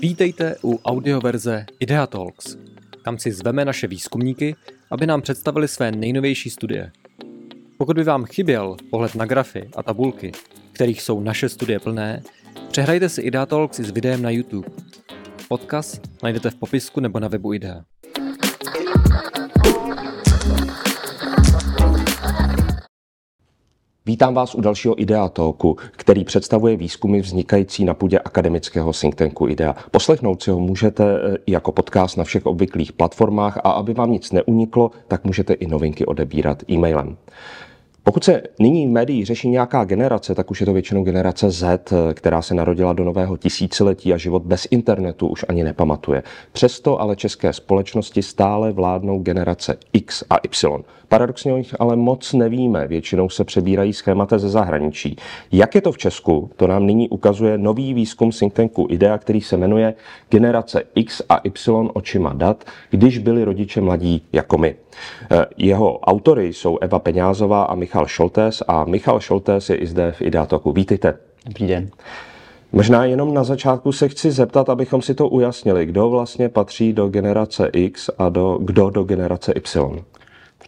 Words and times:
Vítejte 0.00 0.56
u 0.64 0.78
audioverze 0.84 1.66
Idea 1.80 2.06
Talks. 2.06 2.56
Tam 3.04 3.18
si 3.18 3.32
zveme 3.32 3.64
naše 3.64 3.86
výzkumníky, 3.86 4.56
aby 4.90 5.06
nám 5.06 5.22
představili 5.22 5.68
své 5.68 5.92
nejnovější 5.92 6.50
studie. 6.50 6.92
Pokud 7.78 7.96
by 7.96 8.04
vám 8.04 8.24
chyběl 8.24 8.76
pohled 8.90 9.14
na 9.14 9.26
grafy 9.26 9.70
a 9.76 9.82
tabulky, 9.82 10.32
kterých 10.72 11.02
jsou 11.02 11.20
naše 11.20 11.48
studie 11.48 11.80
plné, 11.80 12.22
přehrajte 12.70 13.08
si 13.08 13.20
Idea 13.22 13.46
Talks 13.46 13.80
s 13.80 13.90
videem 13.90 14.22
na 14.22 14.30
YouTube. 14.30 14.68
Odkaz 15.48 16.00
najdete 16.22 16.50
v 16.50 16.54
popisku 16.54 17.00
nebo 17.00 17.20
na 17.20 17.28
webu 17.28 17.52
Idea. 17.52 17.84
Vítám 24.06 24.34
vás 24.34 24.54
u 24.54 24.60
dalšího 24.60 25.00
Idea 25.00 25.28
Talku, 25.28 25.76
který 25.92 26.24
představuje 26.24 26.76
výzkumy 26.76 27.20
vznikající 27.20 27.84
na 27.84 27.94
půdě 27.94 28.18
akademického 28.18 28.92
think 28.92 29.14
tanku 29.14 29.48
Idea. 29.48 29.76
Poslechnout 29.90 30.42
si 30.42 30.50
ho 30.50 30.60
můžete 30.60 31.04
eh, 31.04 31.36
jako 31.46 31.72
podcast 31.72 32.16
na 32.16 32.24
všech 32.24 32.46
obvyklých 32.46 32.92
platformách 32.92 33.56
a 33.56 33.70
aby 33.70 33.94
vám 33.94 34.10
nic 34.10 34.32
neuniklo, 34.32 34.90
tak 35.08 35.24
můžete 35.24 35.52
i 35.52 35.66
novinky 35.66 36.06
odebírat 36.06 36.62
e-mailem. 36.70 37.16
Pokud 38.04 38.24
se 38.24 38.42
nyní 38.58 38.86
v 38.86 38.90
médiích 38.90 39.26
řeší 39.26 39.48
nějaká 39.48 39.84
generace, 39.84 40.34
tak 40.34 40.50
už 40.50 40.60
je 40.60 40.66
to 40.66 40.72
většinou 40.72 41.04
generace 41.04 41.50
Z, 41.50 41.92
která 42.14 42.42
se 42.42 42.54
narodila 42.54 42.92
do 42.92 43.04
nového 43.04 43.36
tisíciletí 43.36 44.12
a 44.12 44.16
život 44.16 44.42
bez 44.42 44.68
internetu 44.70 45.26
už 45.26 45.44
ani 45.48 45.64
nepamatuje. 45.64 46.22
Přesto 46.52 47.00
ale 47.00 47.16
české 47.16 47.52
společnosti 47.52 48.22
stále 48.22 48.72
vládnou 48.72 49.18
generace 49.18 49.76
X 49.92 50.24
a 50.30 50.36
Y. 50.36 50.84
Paradoxně 51.08 51.52
o 51.52 51.56
nich 51.56 51.74
ale 51.78 51.96
moc 51.96 52.32
nevíme, 52.32 52.88
většinou 52.88 53.28
se 53.28 53.44
přebírají 53.44 53.92
schémata 53.92 54.38
ze 54.38 54.48
zahraničí. 54.48 55.16
Jak 55.52 55.74
je 55.74 55.80
to 55.80 55.92
v 55.92 55.98
Česku, 55.98 56.50
to 56.56 56.66
nám 56.66 56.86
nyní 56.86 57.08
ukazuje 57.08 57.58
nový 57.58 57.94
výzkum 57.94 58.30
think 58.30 58.52
tanku 58.52 58.86
IDEA, 58.90 59.18
který 59.18 59.40
se 59.40 59.56
jmenuje 59.56 59.94
Generace 60.30 60.82
X 60.94 61.22
a 61.28 61.36
Y 61.36 61.90
očima 61.94 62.32
dat, 62.32 62.64
když 62.90 63.18
byli 63.18 63.44
rodiče 63.44 63.80
mladí 63.80 64.22
jako 64.32 64.58
my. 64.58 64.76
Eh, 65.30 65.46
jeho 65.56 65.98
autory 65.98 66.52
jsou 66.52 66.78
Eva 66.78 66.98
Peňázová 66.98 67.64
a 67.64 67.74
Michal 67.74 67.91
Šoltés 68.06 68.62
a 68.68 68.84
Michal 68.84 69.20
Šoltés 69.20 69.70
je 69.70 69.76
i 69.76 69.86
zde 69.86 70.12
v 70.12 70.22
Ideatoku. 70.22 70.72
Vítejte. 70.72 71.18
Dobrý 71.46 71.66
den. 71.66 71.90
Možná 72.72 73.04
jenom 73.04 73.34
na 73.34 73.44
začátku 73.44 73.92
se 73.92 74.08
chci 74.08 74.30
zeptat, 74.30 74.68
abychom 74.68 75.02
si 75.02 75.14
to 75.14 75.28
ujasnili, 75.28 75.86
kdo 75.86 76.10
vlastně 76.10 76.48
patří 76.48 76.92
do 76.92 77.08
generace 77.08 77.70
X 77.72 78.10
a 78.18 78.28
do, 78.28 78.58
kdo 78.62 78.90
do 78.90 79.04
generace 79.04 79.52
Y. 79.52 80.04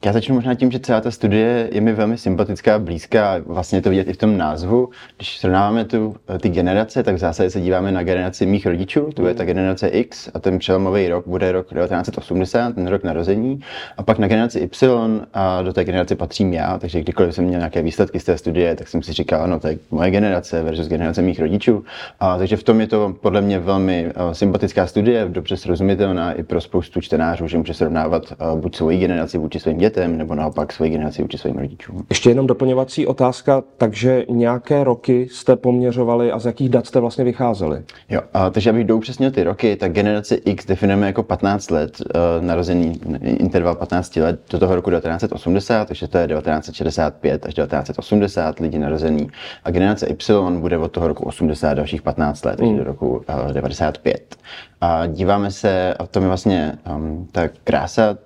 Já 0.04 0.12
začnu 0.12 0.34
možná 0.34 0.54
tím, 0.54 0.70
že 0.70 0.78
celá 0.78 1.00
ta 1.00 1.10
studie 1.10 1.68
je 1.72 1.80
mi 1.80 1.92
velmi 1.92 2.18
sympatická, 2.18 2.78
blízká, 2.78 3.36
vlastně 3.46 3.82
to 3.82 3.90
vidět 3.90 4.08
i 4.08 4.12
v 4.12 4.16
tom 4.16 4.38
názvu. 4.38 4.88
Když 5.16 5.38
srovnáváme 5.38 5.84
tu, 5.84 6.16
ty 6.40 6.48
generace, 6.48 7.02
tak 7.02 7.14
v 7.14 7.18
zásadě 7.18 7.50
se 7.50 7.60
díváme 7.60 7.92
na 7.92 8.02
generaci 8.02 8.46
mých 8.46 8.66
rodičů, 8.66 9.10
to 9.14 9.26
je 9.26 9.34
ta 9.34 9.44
generace 9.44 9.88
X 9.88 10.30
a 10.34 10.38
ten 10.38 10.58
přelomový 10.58 11.08
rok 11.08 11.26
bude 11.26 11.52
rok 11.52 11.66
1980, 11.66 12.74
ten 12.74 12.86
rok 12.86 13.04
narození. 13.04 13.60
A 13.96 14.02
pak 14.02 14.18
na 14.18 14.28
generaci 14.28 14.58
Y 14.58 15.20
a 15.34 15.62
do 15.62 15.72
té 15.72 15.84
generace 15.84 16.16
patřím 16.16 16.52
já, 16.52 16.78
takže 16.78 17.00
kdykoliv 17.00 17.34
jsem 17.34 17.44
měl 17.44 17.58
nějaké 17.58 17.82
výsledky 17.82 18.20
z 18.20 18.24
té 18.24 18.38
studie, 18.38 18.76
tak 18.76 18.88
jsem 18.88 19.02
si 19.02 19.12
říkal, 19.12 19.42
ano, 19.42 19.60
to 19.60 19.68
je 19.68 19.78
moje 19.90 20.10
generace 20.10 20.62
versus 20.62 20.88
generace 20.88 21.22
mých 21.22 21.40
rodičů. 21.40 21.84
A 22.20 22.38
takže 22.38 22.56
v 22.56 22.62
tom 22.62 22.80
je 22.80 22.86
to 22.86 23.14
podle 23.20 23.40
mě 23.40 23.58
velmi 23.58 24.06
uh, 24.06 24.32
sympatická 24.32 24.86
studie, 24.86 25.26
dobře 25.28 25.56
srozumitelná 25.56 26.32
i 26.32 26.42
pro 26.42 26.60
spoustu 26.60 27.00
čtenářů, 27.00 27.48
že 27.48 27.58
může 27.58 27.74
srovnávat 27.74 28.22
uh, 28.52 28.60
buď 28.60 28.76
svoji 28.76 28.98
generaci 28.98 29.38
vůči 29.38 29.60
svým 29.60 29.78
dětem, 29.78 29.93
dětem 29.94 30.18
nebo 30.18 30.34
naopak 30.34 30.72
svoji 30.72 30.90
generaci 30.90 31.22
vůči 31.22 31.38
svým 31.38 31.56
rodičům. 31.56 32.06
Ještě 32.10 32.30
jenom 32.30 32.46
doplňovací 32.46 33.06
otázka, 33.06 33.62
takže 33.78 34.24
nějaké 34.28 34.84
roky 34.84 35.28
jste 35.30 35.56
poměřovali 35.56 36.32
a 36.32 36.38
z 36.38 36.46
jakých 36.46 36.68
dat 36.68 36.86
jste 36.86 37.00
vlastně 37.00 37.24
vycházeli? 37.24 37.82
Jo, 38.10 38.20
a, 38.34 38.50
takže 38.50 38.70
abych 38.70 38.84
doupřesnil 38.84 39.30
ty 39.30 39.42
roky, 39.44 39.76
tak 39.76 39.92
generaci 39.92 40.34
X 40.34 40.66
definujeme 40.66 41.06
jako 41.06 41.22
15 41.22 41.70
let, 41.70 42.00
uh, 42.00 42.44
narozený 42.46 43.00
interval 43.22 43.74
15 43.74 44.16
let 44.16 44.40
do 44.50 44.58
toho 44.58 44.74
roku 44.74 44.90
1980, 44.90 45.88
takže 45.88 46.08
to 46.08 46.18
je 46.18 46.28
1965 46.28 47.46
až 47.46 47.54
1980 47.54 48.60
lidi 48.60 48.78
narozený. 48.78 49.28
A 49.64 49.70
generace 49.70 50.06
Y 50.06 50.60
bude 50.60 50.78
od 50.78 50.92
toho 50.92 51.08
roku 51.08 51.24
80 51.24 51.74
dalších 51.74 52.02
15 52.02 52.44
let, 52.44 52.56
takže 52.56 52.70
hmm. 52.70 52.78
do 52.78 52.84
roku 52.84 53.24
uh, 53.46 53.52
95. 53.52 54.36
A 54.80 55.06
díváme 55.06 55.50
se, 55.50 55.94
a 55.94 56.06
to 56.06 56.20
je 56.20 56.26
vlastně 56.26 56.72
um, 56.96 57.28
ta 57.32 57.48
krása 57.64 58.16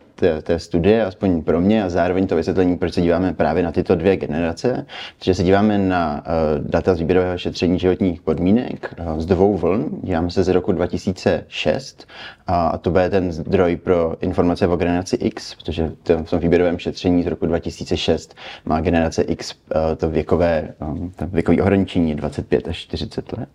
té, 0.42 0.58
studie, 0.58 1.04
aspoň 1.04 1.42
pro 1.42 1.60
mě, 1.60 1.84
a 1.84 1.88
zároveň 1.88 2.26
to 2.26 2.36
vysvětlení, 2.36 2.78
proč 2.78 2.94
se 2.94 3.00
díváme 3.00 3.34
právě 3.34 3.62
na 3.62 3.72
tyto 3.72 3.94
dvě 3.94 4.16
generace, 4.16 4.86
protože 5.18 5.34
se 5.34 5.42
díváme 5.42 5.78
na 5.78 6.24
uh, 6.58 6.66
data 6.68 6.94
z 6.94 6.98
výběrového 6.98 7.38
šetření 7.38 7.78
životních 7.78 8.22
podmínek 8.22 8.94
uh, 9.00 9.20
z 9.20 9.26
dvou 9.26 9.56
vln. 9.56 9.88
Díváme 10.02 10.30
se 10.30 10.44
z 10.44 10.48
roku 10.48 10.72
2006 10.72 12.08
a 12.46 12.78
to 12.78 12.90
bude 12.90 13.10
ten 13.10 13.32
zdroj 13.32 13.76
pro 13.76 14.16
informace 14.20 14.68
o 14.68 14.76
generaci 14.76 15.16
X, 15.16 15.54
protože 15.54 15.92
v 16.24 16.30
tom 16.30 16.40
výběrovém 16.40 16.78
šetření 16.78 17.22
z 17.22 17.26
roku 17.26 17.46
2006 17.46 18.34
má 18.64 18.80
generace 18.80 19.22
X 19.22 19.54
uh, 19.54 19.80
to 19.96 20.10
věkové, 20.10 20.74
to 21.16 21.26
věkové 21.26 21.62
ohraničení 21.62 22.14
25 22.14 22.68
až 22.68 22.76
40 22.76 23.32
let. 23.32 23.48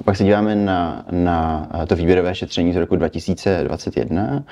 A 0.00 0.02
pak 0.04 0.16
se 0.16 0.24
díváme 0.24 0.56
na, 0.56 1.06
na 1.10 1.68
to 1.86 1.96
výběrové 1.96 2.34
šetření 2.34 2.72
z 2.72 2.76
roku 2.76 2.96
2021, 2.96 4.44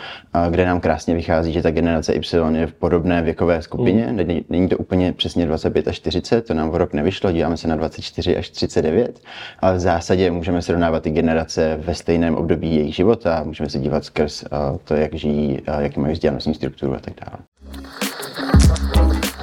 kde 0.51 0.67
nám 0.67 0.81
krásně 0.81 1.15
vychází, 1.15 1.53
že 1.53 1.63
ta 1.63 1.71
generace 1.71 2.13
Y 2.13 2.57
je 2.57 2.67
v 2.67 2.75
podobné 2.75 3.23
věkové 3.23 3.63
skupině. 3.63 4.07
Mm. 4.11 4.45
Není, 4.49 4.69
to 4.69 4.79
úplně 4.79 5.13
přesně 5.13 5.47
25 5.47 5.89
až 5.89 5.97
40, 5.97 6.47
to 6.47 6.55
nám 6.55 6.71
v 6.71 6.77
rok 6.77 6.93
nevyšlo, 6.93 7.33
díváme 7.33 7.57
se 7.57 7.69
na 7.69 7.77
24 7.77 8.37
až 8.37 8.51
39, 8.51 9.21
ale 9.61 9.77
v 9.77 9.81
zásadě 9.81 10.31
můžeme 10.31 10.63
srovnávat 10.63 11.03
ty 11.03 11.11
generace 11.11 11.77
ve 11.81 11.95
stejném 11.95 12.35
období 12.35 12.77
jejich 12.77 12.95
života, 12.95 13.43
můžeme 13.45 13.71
se 13.71 13.79
dívat 13.79 14.05
skrz 14.05 14.45
to, 14.85 14.95
jak 14.95 15.15
žijí, 15.15 15.59
jaký 15.79 16.01
mají 16.01 16.13
vzdělanostní 16.13 16.55
strukturu 16.55 16.95
a 16.95 16.99
tak 16.99 17.15
dále. 17.25 17.39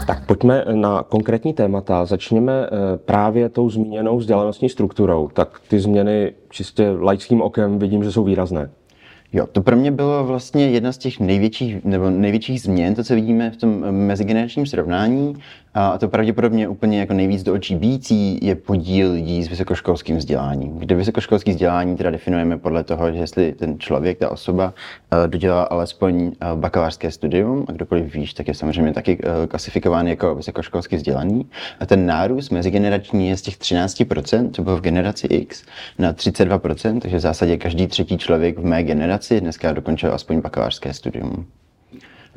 Tak 0.07 0.25
pojďme 0.25 0.65
na 0.73 1.03
konkrétní 1.03 1.53
témata. 1.53 2.05
Začněme 2.05 2.53
eh, 2.53 2.97
právě 2.97 3.49
tou 3.49 3.69
zmíněnou 3.69 4.17
vzdělanostní 4.17 4.69
strukturou. 4.69 5.29
Tak 5.33 5.61
ty 5.67 5.79
změny 5.79 6.33
čistě 6.49 6.89
laickým 6.99 7.41
okem 7.41 7.79
vidím, 7.79 8.03
že 8.03 8.11
jsou 8.11 8.23
výrazné. 8.23 8.69
Jo, 9.33 9.47
to 9.51 9.61
pro 9.61 9.75
mě 9.75 9.91
bylo 9.91 10.23
vlastně 10.23 10.69
jedna 10.69 10.91
z 10.91 10.97
těch 10.97 11.19
největších, 11.19 11.83
nebo 11.85 12.09
největších 12.09 12.61
změn, 12.61 12.95
to, 12.95 13.03
co 13.03 13.15
vidíme 13.15 13.51
v 13.51 13.57
tom 13.57 13.91
mezigeneračním 13.91 14.65
srovnání. 14.65 15.35
A 15.73 15.97
to 15.97 16.07
pravděpodobně 16.07 16.67
úplně 16.67 16.99
jako 16.99 17.13
nejvíc 17.13 17.43
do 17.43 17.53
očí 17.53 17.75
bící 17.75 18.39
je 18.41 18.55
podíl 18.55 19.11
lidí 19.11 19.43
s 19.43 19.49
vysokoškolským 19.49 20.17
vzděláním. 20.17 20.77
Kde 20.77 20.95
vysokoškolský 20.95 21.51
vzdělání 21.51 21.97
teda 21.97 22.11
definujeme 22.11 22.57
podle 22.57 22.83
toho, 22.83 23.11
že 23.11 23.17
jestli 23.17 23.51
ten 23.53 23.79
člověk, 23.79 24.17
ta 24.17 24.29
osoba 24.29 24.73
eh, 25.11 25.27
dodělá 25.27 25.63
alespoň 25.63 26.31
eh, 26.31 26.45
bakalářské 26.55 27.11
studium, 27.11 27.65
a 27.67 27.71
kdokoliv 27.71 28.13
víš, 28.13 28.33
tak 28.33 28.47
je 28.47 28.53
samozřejmě 28.53 28.93
taky 28.93 29.19
eh, 29.23 29.47
klasifikován 29.47 30.07
jako 30.07 30.35
vysokoškolský 30.35 30.95
vzdělaný. 30.95 31.49
A 31.79 31.85
ten 31.85 32.05
nárůst 32.05 32.49
mezigenerační 32.49 33.29
je 33.29 33.37
z 33.37 33.41
těch 33.41 33.57
13%, 33.57 34.51
to 34.51 34.63
bylo 34.63 34.77
v 34.77 34.81
generaci 34.81 35.27
X, 35.27 35.63
na 35.99 36.13
32%, 36.13 36.99
takže 36.99 37.17
v 37.17 37.21
zásadě 37.21 37.57
každý 37.57 37.87
třetí 37.87 38.17
člověk 38.17 38.59
v 38.59 38.65
mé 38.65 38.83
generaci 38.83 39.41
dneska 39.41 39.73
dokončil 39.73 40.13
aspoň 40.13 40.41
bakalářské 40.41 40.93
studium. 40.93 41.45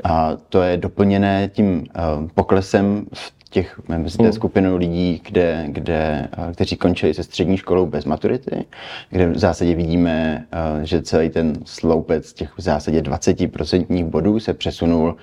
A 0.04 0.32
to 0.48 0.62
je 0.62 0.76
doplněné 0.76 1.50
tím 1.52 1.76
uh, 1.76 2.28
poklesem 2.34 3.06
v 3.14 3.34
těch, 3.50 3.80
mezi 3.88 4.18
té 4.18 4.24
hmm. 4.24 4.32
skupinou 4.32 4.76
lidí, 4.76 5.22
kde, 5.24 5.64
kde, 5.68 6.28
uh, 6.38 6.52
kteří 6.52 6.76
končili 6.76 7.14
se 7.14 7.22
střední 7.22 7.56
školou 7.56 7.86
bez 7.86 8.04
maturity, 8.04 8.64
kde 9.10 9.28
v 9.28 9.38
zásadě 9.38 9.74
vidíme, 9.74 10.46
uh, 10.76 10.82
že 10.82 11.02
celý 11.02 11.30
ten 11.30 11.52
sloupec 11.64 12.32
těch 12.32 12.58
v 12.58 12.60
zásadě 12.60 13.00
20% 13.00 14.04
bodů 14.04 14.40
se 14.40 14.54
přesunul 14.54 15.16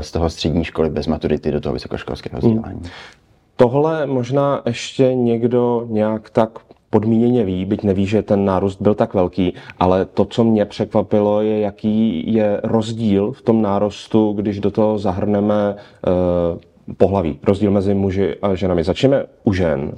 z 0.00 0.12
toho 0.12 0.30
střední 0.30 0.64
školy 0.64 0.90
bez 0.90 1.06
maturity 1.06 1.50
do 1.50 1.60
toho 1.60 1.72
vysokoškolského 1.72 2.38
vzdělání. 2.40 2.80
Hmm. 2.80 2.90
Tohle 3.56 4.06
možná 4.06 4.62
ještě 4.66 5.14
někdo 5.14 5.86
nějak 5.88 6.30
tak 6.30 6.58
podmíněně 6.90 7.44
ví, 7.44 7.64
byť 7.64 7.82
neví, 7.82 8.06
že 8.06 8.22
ten 8.22 8.44
nárůst 8.44 8.82
byl 8.82 8.94
tak 8.94 9.14
velký, 9.14 9.54
ale 9.78 10.04
to, 10.04 10.24
co 10.24 10.44
mě 10.44 10.64
překvapilo, 10.64 11.42
je, 11.42 11.60
jaký 11.60 12.24
je 12.32 12.60
rozdíl 12.64 13.32
v 13.32 13.42
tom 13.42 13.62
nárostu, 13.62 14.32
když 14.32 14.60
do 14.60 14.70
toho 14.70 14.98
zahrneme 14.98 15.74
uh, 15.74 16.94
pohlaví, 16.96 17.38
rozdíl 17.42 17.70
mezi 17.70 17.94
muži 17.94 18.34
a 18.42 18.54
ženami. 18.54 18.84
Začneme 18.84 19.24
u 19.44 19.52
žen. 19.52 19.92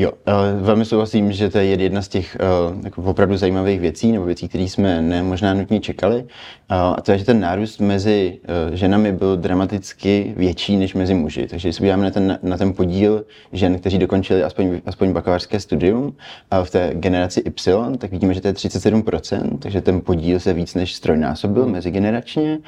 Jo, 0.00 0.12
velmi 0.60 0.84
souhlasím, 0.84 1.32
že 1.32 1.50
to 1.50 1.58
je 1.58 1.64
jedna 1.64 2.02
z 2.02 2.08
těch 2.08 2.36
uh, 2.70 2.84
jako 2.84 3.02
opravdu 3.02 3.36
zajímavých 3.36 3.80
věcí, 3.80 4.12
nebo 4.12 4.24
věcí, 4.24 4.48
které 4.48 4.64
jsme 4.64 5.02
ne 5.02 5.22
možná 5.22 5.54
nutně 5.54 5.80
čekali. 5.80 6.22
Uh, 6.22 6.26
a 6.70 7.00
to 7.00 7.12
je, 7.12 7.18
že 7.18 7.24
ten 7.24 7.40
nárůst 7.40 7.80
mezi 7.80 8.38
uh, 8.68 8.74
ženami 8.74 9.12
byl 9.12 9.36
dramaticky 9.36 10.34
větší 10.36 10.76
než 10.76 10.94
mezi 10.94 11.14
muži. 11.14 11.46
Takže 11.46 11.68
když 11.68 11.76
se 11.76 11.80
podíváme 11.80 12.04
na 12.04 12.10
ten, 12.10 12.38
na 12.42 12.56
ten 12.56 12.72
podíl 12.72 13.24
žen, 13.52 13.78
kteří 13.78 13.98
dokončili 13.98 14.42
aspoň, 14.42 14.80
aspoň 14.86 15.12
bakalářské 15.12 15.60
studium 15.60 16.16
v 16.64 16.70
té 16.70 16.90
generaci 16.94 17.40
Y, 17.40 17.96
tak 17.98 18.10
vidíme, 18.10 18.34
že 18.34 18.40
to 18.40 18.48
je 18.48 18.54
37%, 18.54 19.58
takže 19.58 19.80
ten 19.80 20.00
podíl 20.00 20.40
se 20.40 20.52
víc 20.52 20.74
než 20.74 20.94
strojnásobil 20.94 21.66
mezigeneračně, 21.66 22.58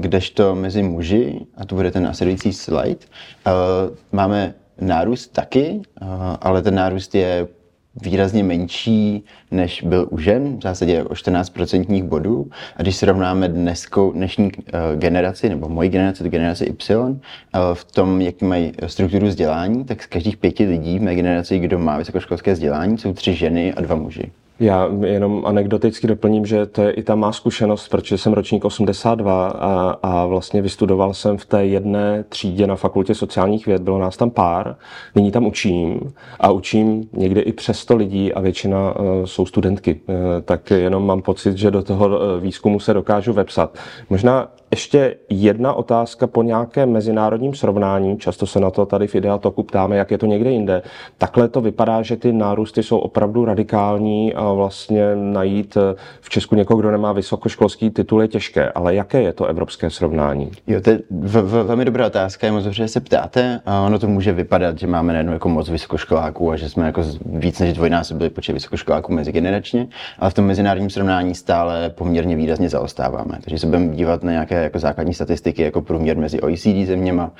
kdežto 0.00 0.54
mezi 0.54 0.82
muži, 0.82 1.40
a 1.56 1.64
to 1.64 1.74
bude 1.74 1.90
ten 1.90 2.02
následující 2.02 2.52
slide, 2.52 3.06
máme 4.12 4.54
nárůst 4.80 5.28
taky, 5.28 5.80
ale 6.40 6.62
ten 6.62 6.74
nárůst 6.74 7.14
je 7.14 7.48
výrazně 8.02 8.44
menší, 8.44 9.24
než 9.50 9.82
byl 9.82 10.08
u 10.10 10.18
žen, 10.18 10.58
v 10.58 10.62
zásadě 10.62 11.04
o 11.04 11.14
14% 11.14 12.04
bodů. 12.04 12.50
A 12.76 12.82
když 12.82 12.96
srovnáme 12.96 13.48
dneskou, 13.48 14.12
dnešní 14.12 14.44
uh, 14.44 15.00
generaci, 15.00 15.48
nebo 15.48 15.68
moji 15.68 15.88
generaci, 15.88 16.22
to 16.22 16.28
generaci 16.28 16.64
Y, 16.64 16.96
uh, 16.96 17.16
v 17.74 17.84
tom, 17.84 18.20
jak 18.20 18.42
mají 18.42 18.72
strukturu 18.86 19.26
vzdělání, 19.26 19.84
tak 19.84 20.02
z 20.02 20.06
každých 20.06 20.36
pěti 20.36 20.66
lidí 20.66 20.98
v 20.98 21.02
mé 21.02 21.14
generaci, 21.14 21.58
kdo 21.58 21.78
má 21.78 21.98
vysokoškolské 21.98 22.52
vzdělání, 22.52 22.98
jsou 22.98 23.12
tři 23.12 23.34
ženy 23.34 23.74
a 23.74 23.80
dva 23.80 23.94
muži. 23.94 24.30
Já 24.60 24.88
jenom 25.04 25.46
anekdoticky 25.46 26.06
doplním, 26.06 26.46
že 26.46 26.66
to 26.66 26.82
je 26.82 26.90
i 26.90 27.02
ta 27.02 27.14
má 27.14 27.32
zkušenost, 27.32 27.88
protože 27.88 28.18
jsem 28.18 28.32
ročník 28.32 28.64
82 28.64 29.48
a, 29.48 29.98
a 30.02 30.26
vlastně 30.26 30.62
vystudoval 30.62 31.14
jsem 31.14 31.38
v 31.38 31.44
té 31.44 31.66
jedné 31.66 32.24
třídě 32.28 32.66
na 32.66 32.76
fakultě 32.76 33.14
sociálních 33.14 33.66
věd, 33.66 33.82
bylo 33.82 33.98
nás 33.98 34.16
tam 34.16 34.30
pár, 34.30 34.76
nyní 35.14 35.30
tam 35.30 35.46
učím 35.46 36.00
a 36.40 36.50
učím 36.50 37.08
někdy 37.12 37.40
i 37.40 37.52
přes 37.52 37.78
100 37.78 37.96
lidí 37.96 38.32
a 38.32 38.40
většina 38.40 38.96
uh, 38.96 39.24
jsou 39.24 39.46
studentky, 39.46 40.00
uh, 40.06 40.14
tak 40.44 40.70
jenom 40.70 41.06
mám 41.06 41.22
pocit, 41.22 41.56
že 41.56 41.70
do 41.70 41.82
toho 41.82 42.06
uh, 42.06 42.14
výzkumu 42.40 42.80
se 42.80 42.94
dokážu 42.94 43.32
vepsat. 43.32 43.78
Možná 44.10 44.48
ještě 44.70 45.16
jedna 45.28 45.72
otázka 45.72 46.26
po 46.26 46.42
nějakém 46.42 46.92
mezinárodním 46.92 47.54
srovnání, 47.54 48.18
často 48.18 48.46
se 48.46 48.60
na 48.60 48.70
to 48.70 48.86
tady 48.86 49.06
v 49.06 49.14
Ideatoku 49.14 49.62
ptáme, 49.62 49.96
jak 49.96 50.10
je 50.10 50.18
to 50.18 50.26
někde 50.26 50.50
jinde. 50.50 50.82
Takhle 51.18 51.48
to 51.48 51.60
vypadá, 51.60 52.02
že 52.02 52.16
ty 52.16 52.32
nárůsty 52.32 52.82
jsou 52.82 52.98
opravdu 52.98 53.44
radikální 53.44 54.34
a 54.34 54.52
vlastně 54.52 55.16
najít 55.16 55.76
eh, 55.76 55.96
v 56.20 56.30
Česku 56.30 56.54
někoho, 56.54 56.80
kdo 56.80 56.90
nemá 56.90 57.12
vysokoškolský 57.12 57.90
titul, 57.90 58.22
je 58.22 58.28
těžké. 58.28 58.70
Ale 58.72 58.94
jaké 58.94 59.22
je 59.22 59.32
to 59.32 59.46
evropské 59.46 59.90
srovnání? 59.90 60.50
Jo, 60.66 60.80
to 60.80 60.90
je 60.90 61.00
v, 61.10 61.42
v, 61.42 61.62
velmi 61.62 61.84
dobrá 61.84 62.06
otázka, 62.06 62.46
je 62.46 62.52
moc 62.52 62.64
dobře, 62.64 62.82
že 62.82 62.88
se 62.88 63.00
ptáte. 63.00 63.60
A 63.66 63.80
ono 63.80 63.98
to 63.98 64.08
může 64.08 64.32
vypadat, 64.32 64.78
že 64.78 64.86
máme 64.86 65.12
najednou 65.12 65.32
jako 65.32 65.48
moc 65.48 65.68
vysokoškoláků 65.68 66.50
a 66.50 66.56
že 66.56 66.68
jsme 66.68 66.86
jako 66.86 67.02
víc 67.26 67.60
než 67.60 67.72
dvojnásobili 67.72 68.30
počet 68.30 68.52
vysokoškoláků 68.52 69.12
mezigeneračně, 69.12 69.86
ale 70.18 70.30
v 70.30 70.34
tom 70.34 70.44
mezinárodním 70.44 70.90
srovnání 70.90 71.34
stále 71.34 71.90
poměrně 71.90 72.36
výrazně 72.36 72.68
zaostáváme. 72.68 73.38
Takže 73.40 73.58
se 73.58 73.66
budeme 73.66 73.88
dívat 73.88 74.22
na 74.22 74.32
nějaké 74.32 74.59
jako 74.62 74.78
základní 74.78 75.14
statistiky, 75.14 75.62
jako 75.62 75.80
průměr 75.82 76.16
mezi 76.16 76.40
OECD 76.40 76.86
zeměma, 76.86 77.30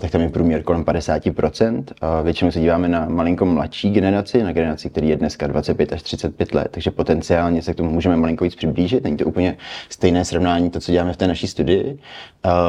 tak 0.00 0.10
tam 0.10 0.20
je 0.20 0.28
průměr 0.28 0.62
kolem 0.62 0.84
50%. 0.84 1.84
A 2.00 2.20
většinou 2.22 2.50
se 2.50 2.60
díváme 2.60 2.88
na 2.88 3.06
malinko 3.08 3.46
mladší 3.46 3.90
generaci, 3.90 4.42
na 4.42 4.52
generaci, 4.52 4.90
který 4.90 5.08
je 5.08 5.16
dneska 5.16 5.46
25 5.46 5.92
až 5.92 6.02
35 6.02 6.54
let, 6.54 6.68
takže 6.70 6.90
potenciálně 6.90 7.62
se 7.62 7.74
k 7.74 7.76
tomu 7.76 7.90
můžeme 7.90 8.16
malinko 8.16 8.44
víc 8.44 8.54
přiblížit. 8.54 9.04
Není 9.04 9.16
to 9.16 9.24
úplně 9.24 9.56
stejné 9.88 10.24
srovnání 10.24 10.70
to, 10.70 10.80
co 10.80 10.92
děláme 10.92 11.12
v 11.12 11.16
té 11.16 11.26
naší 11.26 11.46
studii, 11.46 11.98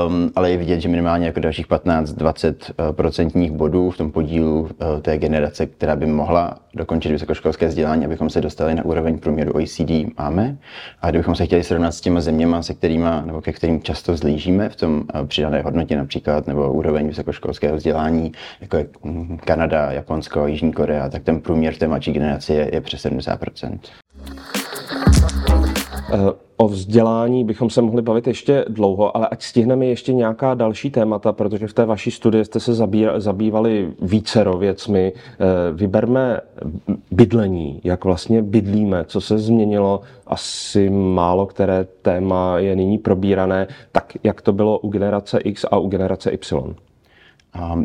um, 0.06 0.32
ale 0.36 0.52
je 0.52 0.58
vidět, 0.58 0.80
že 0.80 0.90
minimálně 0.90 1.26
jako 1.26 1.40
dalších 1.40 1.68
15-20% 1.68 3.52
bodů 3.52 3.90
v 3.90 3.98
tom 3.98 4.12
podílu 4.12 4.62
uh, 4.62 4.70
té 5.02 5.18
generace, 5.18 5.66
která 5.66 5.96
by 5.96 6.06
mohla 6.06 6.60
dokončit 6.74 7.12
vysokoškolské 7.12 7.68
vzdělání, 7.68 8.06
abychom 8.06 8.30
se 8.30 8.42
dostali 8.42 8.76
na 8.76 8.86
úroveň 8.86 9.20
průměru 9.20 9.54
OECD, 9.54 10.18
máme. 10.18 10.58
A 11.02 11.10
kdybychom 11.10 11.36
se 11.36 11.46
chtěli 11.46 11.64
srovnat 11.64 11.92
s 11.92 12.02
těma 12.02 12.22
zeměma, 12.22 12.62
se 12.62 12.74
kterými, 12.74 13.10
nebo 13.26 13.42
ke 13.42 13.52
kterým 13.52 13.80
často 13.84 14.18
zlížíme 14.18 14.70
v 14.70 14.76
tom 14.76 14.96
uh, 14.96 15.28
přidané 15.28 15.62
hodnotě 15.62 15.98
například, 15.98 16.48
nebo 16.48 16.74
úroveň 16.74 17.08
vysokoškolského 17.08 17.76
vzdělání, 17.76 18.32
jako 18.62 18.78
je 18.78 18.88
mm, 19.04 19.38
Kanada, 19.38 19.92
Japonsko, 19.92 20.48
Jižní 20.48 20.74
Korea, 20.74 21.10
tak 21.10 21.24
ten 21.24 21.42
průměr 21.42 21.76
té 21.76 21.88
mladší 21.88 22.14
generace 22.14 22.54
je, 22.54 22.70
je 22.74 22.82
přes 22.82 23.06
70%. 23.06 23.80
Eh, 26.14 26.32
o 26.58 26.68
vzdělání 26.68 27.44
bychom 27.44 27.70
se 27.70 27.82
mohli 27.82 28.02
bavit 28.02 28.28
ještě 28.28 28.66
dlouho, 28.70 29.18
ale 29.18 29.28
ať 29.28 29.44
stihneme 29.44 29.86
ještě 29.86 30.14
nějaká 30.14 30.54
další 30.54 30.90
témata, 30.90 31.34
protože 31.34 31.68
v 31.68 31.74
té 31.74 31.86
vaší 31.86 32.12
studii 32.12 32.46
jste 32.46 32.60
se 32.60 32.74
zabývali 33.18 33.94
vícero 34.02 34.58
věcmi. 34.58 35.14
Eh, 35.16 35.74
vyberme 35.74 36.42
bydlení, 37.12 37.82
jak 37.84 38.06
vlastně 38.06 38.42
bydlíme, 38.42 39.06
co 39.08 39.22
se 39.22 39.38
změnilo, 39.38 40.02
asi 40.28 40.90
málo 40.90 41.46
které 41.46 41.88
téma 42.02 42.60
je 42.60 42.76
nyní 42.76 42.98
probírané, 42.98 43.68
tak 43.92 44.14
jak 44.24 44.42
to 44.42 44.54
bylo 44.54 44.80
u 44.80 44.90
generace 44.90 45.40
X 45.40 45.66
a 45.72 45.78
u 45.78 45.88
generace 45.88 46.32
Y. 46.32 46.76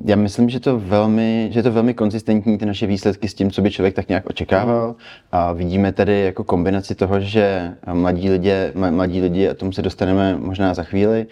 Já 0.05 0.17
myslím, 0.17 0.49
že 0.49 0.61
to 0.61 0.79
velmi, 0.79 1.49
že 1.53 1.63
to 1.63 1.73
velmi 1.73 1.95
konzistentní 1.95 2.59
ty 2.59 2.67
naše 2.67 2.87
výsledky 2.87 3.29
s 3.29 3.35
tím, 3.35 3.51
co 3.51 3.63
by 3.63 3.71
člověk 3.71 3.95
tak 3.95 4.09
nějak 4.09 4.27
očekával. 4.27 4.95
A 5.33 5.53
vidíme 5.53 5.93
tady 5.93 6.21
jako 6.21 6.45
kombinaci 6.45 6.95
toho, 6.95 7.21
že 7.21 7.75
mladí 7.93 8.31
lidé, 8.31 8.73
mladí 8.91 9.21
lidi, 9.21 9.49
a 9.49 9.55
tomu 9.55 9.73
se 9.73 9.83
dostaneme 9.83 10.37
možná 10.39 10.75
za 10.75 10.83
chvíli, 10.83 11.27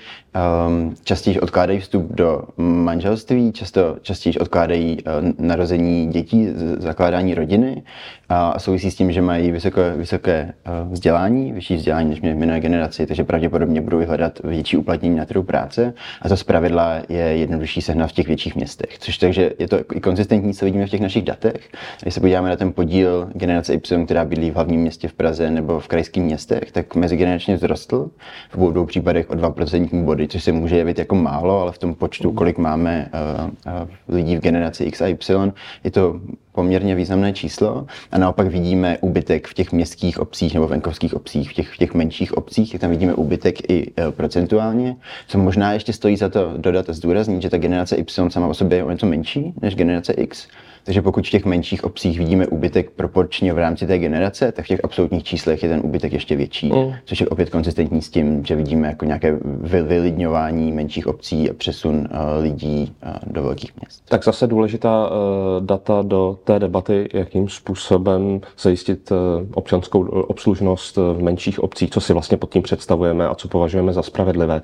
um, 0.68 0.94
častěji 1.04 1.40
odkládají 1.40 1.80
vstup 1.80 2.12
do 2.12 2.42
manželství, 2.56 3.52
často 3.52 3.96
častěji 4.02 4.38
odkládají 4.38 4.98
uh, 5.02 5.46
narození 5.46 6.06
dětí, 6.06 6.48
zakládání 6.78 7.34
rodiny 7.34 7.82
a 8.28 8.58
souvisí 8.58 8.90
s 8.90 8.96
tím, 8.96 9.12
že 9.12 9.22
mají 9.22 9.50
vysoké, 9.50 9.94
vysoké 9.96 10.52
uh, 10.84 10.92
vzdělání, 10.92 11.52
vyšší 11.52 11.76
vzdělání 11.76 12.10
než 12.10 12.20
minulé 12.20 12.60
generaci, 12.60 13.06
takže 13.06 13.24
pravděpodobně 13.24 13.80
budou 13.80 14.04
hledat 14.06 14.38
větší 14.44 14.76
uplatnění 14.76 15.16
na 15.16 15.24
trhu 15.24 15.42
práce 15.42 15.94
a 16.22 16.28
to 16.28 16.36
zpravidla 16.36 16.94
je 17.08 17.24
jednodušší 17.24 17.82
sehnat 17.82 18.10
v 18.10 18.12
těch 18.12 18.25
větších 18.26 18.56
městech. 18.56 18.98
Což 18.98 19.18
takže 19.18 19.52
je 19.58 19.68
to 19.68 19.78
i 19.94 20.00
konzistentní, 20.00 20.54
co 20.54 20.64
vidíme 20.64 20.86
v 20.86 20.90
těch 20.90 21.00
našich 21.00 21.24
datech. 21.24 21.70
Když 22.02 22.14
se 22.14 22.20
podíváme 22.20 22.48
na 22.48 22.56
ten 22.56 22.72
podíl 22.72 23.30
generace 23.34 23.74
Y, 23.74 24.04
která 24.04 24.24
bydlí 24.24 24.50
v 24.50 24.54
hlavním 24.54 24.80
městě 24.80 25.08
v 25.08 25.12
Praze 25.12 25.50
nebo 25.50 25.80
v 25.80 25.88
krajských 25.88 26.22
městech, 26.22 26.72
tak 26.72 26.94
mezigeneračně 26.94 27.56
vzrostl 27.56 28.10
v 28.50 28.54
obou 28.54 28.70
dvou 28.70 28.86
případech 28.86 29.30
o 29.30 29.34
2% 29.34 30.04
body, 30.04 30.28
což 30.28 30.44
se 30.44 30.52
může 30.52 30.76
jevit 30.76 30.98
jako 30.98 31.14
málo, 31.14 31.60
ale 31.60 31.72
v 31.72 31.78
tom 31.78 31.94
počtu, 31.94 32.32
kolik 32.32 32.58
máme 32.58 33.10
uh, 33.38 33.50
uh, 33.82 33.88
lidí 34.08 34.36
v 34.36 34.40
generaci 34.40 34.84
X 34.84 35.00
a 35.00 35.06
Y, 35.06 35.52
je 35.84 35.90
to 35.90 36.20
poměrně 36.56 36.94
významné 36.94 37.32
číslo 37.32 37.86
a 38.12 38.18
naopak 38.18 38.46
vidíme 38.46 38.98
úbytek 39.00 39.46
v 39.46 39.54
těch 39.54 39.72
městských 39.72 40.18
obcích 40.18 40.54
nebo 40.54 40.68
venkovských 40.68 41.14
obcích, 41.14 41.50
v 41.50 41.52
těch, 41.52 41.68
v 41.68 41.76
těch 41.76 41.94
menších 41.94 42.36
obcích, 42.36 42.78
tam 42.78 42.90
vidíme 42.90 43.14
úbytek 43.14 43.70
i 43.70 43.92
e, 43.98 44.10
procentuálně, 44.10 44.96
co 45.28 45.38
možná 45.38 45.72
ještě 45.72 45.92
stojí 45.92 46.16
za 46.16 46.28
to 46.28 46.54
dodat 46.56 46.90
a 46.90 46.92
zdůraznit, 46.92 47.42
že 47.42 47.50
ta 47.50 47.58
generace 47.58 47.96
Y 47.96 48.30
sama 48.30 48.46
o 48.46 48.54
sobě 48.54 48.78
je 48.78 48.84
o 48.84 48.90
něco 48.90 49.06
menší 49.06 49.54
než 49.62 49.76
generace 49.76 50.12
X, 50.12 50.48
takže 50.86 51.02
pokud 51.02 51.26
v 51.26 51.30
těch 51.30 51.44
menších 51.44 51.84
obcích 51.84 52.18
vidíme 52.18 52.46
úbytek 52.46 52.90
proporčně 52.90 53.52
v 53.52 53.58
rámci 53.58 53.86
té 53.86 53.98
generace, 53.98 54.52
tak 54.52 54.64
v 54.64 54.68
těch 54.68 54.80
absolutních 54.84 55.24
číslech 55.24 55.62
je 55.62 55.68
ten 55.68 55.80
úbytek 55.84 56.12
ještě 56.12 56.36
větší, 56.36 56.72
mm. 56.72 56.92
což 57.04 57.20
je 57.20 57.28
opět 57.28 57.50
konzistentní 57.50 58.02
s 58.02 58.10
tím, 58.10 58.44
že 58.44 58.56
vidíme 58.56 58.88
jako 58.88 59.04
nějaké 59.04 59.38
vylidňování 59.60 60.72
menších 60.72 61.06
obcí 61.06 61.50
a 61.50 61.54
přesun 61.54 61.94
uh, 61.96 62.42
lidí 62.42 62.94
uh, 63.06 63.32
do 63.32 63.42
velkých 63.42 63.72
měst. 63.80 64.02
Tak 64.08 64.24
zase 64.24 64.46
důležitá 64.46 65.08
uh, 65.08 65.66
data 65.66 66.02
do 66.02 66.38
té 66.44 66.58
debaty, 66.58 67.08
jakým 67.12 67.48
způsobem 67.48 68.40
zajistit 68.58 69.12
občanskou 69.54 70.00
obslužnost 70.06 70.96
v 70.96 71.22
menších 71.22 71.60
obcích, 71.60 71.90
co 71.90 72.00
si 72.00 72.12
vlastně 72.12 72.36
pod 72.36 72.52
tím 72.52 72.62
představujeme 72.62 73.28
a 73.28 73.34
co 73.34 73.48
považujeme 73.48 73.92
za 73.92 74.02
spravedlivé. 74.02 74.62